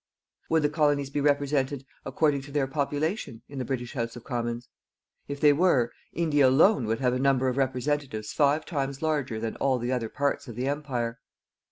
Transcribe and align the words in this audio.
Would 0.49 0.63
the 0.63 0.69
Colonies 0.69 1.11
be 1.11 1.21
represented 1.21 1.85
according 2.05 2.41
to 2.41 2.51
their 2.51 2.65
population 2.65 3.43
in 3.47 3.59
the 3.59 3.65
British 3.65 3.93
House 3.93 4.15
of 4.15 4.23
Commons? 4.23 4.67
If 5.27 5.39
they 5.39 5.53
were, 5.53 5.91
India 6.11 6.49
alone 6.49 6.87
would 6.87 7.01
have 7.01 7.13
a 7.13 7.19
number 7.19 7.47
of 7.47 7.57
representatives 7.57 8.33
five 8.33 8.65
times 8.65 9.03
larger 9.03 9.39
than 9.39 9.57
all 9.57 9.77
the 9.77 9.91
other 9.91 10.09
parts 10.09 10.47
of 10.47 10.55
the 10.55 10.67
Empire. 10.67 11.19